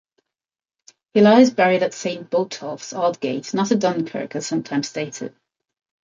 He 1.13 1.21
lies 1.21 1.51
buried 1.51 1.83
at 1.83 1.93
Saint 1.93 2.31
Botolph's, 2.31 2.91
Aldgate, 2.91 3.53
not 3.53 3.71
at 3.71 3.77
Dunkirk, 3.77 4.35
as 4.35 4.47
sometimes 4.47 4.89
stated. 4.89 5.35